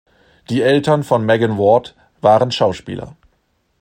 [0.49, 3.15] Die Eltern von Megan Ward waren Schauspieler.